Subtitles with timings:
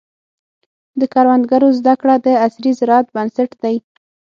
[0.99, 3.75] د کروندګرو زده کړه د عصري زراعت بنسټ دی.